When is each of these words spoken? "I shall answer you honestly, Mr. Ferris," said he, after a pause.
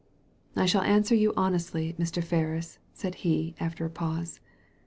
"I 0.55 0.65
shall 0.65 0.81
answer 0.81 1.13
you 1.13 1.31
honestly, 1.37 1.93
Mr. 1.99 2.23
Ferris," 2.23 2.79
said 2.91 3.13
he, 3.21 3.53
after 3.59 3.85
a 3.85 3.89
pause. 3.91 4.39